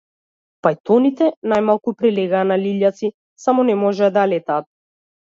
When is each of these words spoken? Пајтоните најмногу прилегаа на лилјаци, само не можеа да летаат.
Пајтоните 0.67 1.27
најмногу 1.51 1.93
прилегаа 1.99 2.41
на 2.53 2.57
лилјаци, 2.63 3.11
само 3.45 3.67
не 3.69 3.77
можеа 3.83 4.11
да 4.17 4.25
летаат. 4.33 4.69